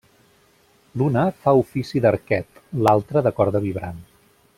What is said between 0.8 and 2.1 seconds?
L'una fa ofici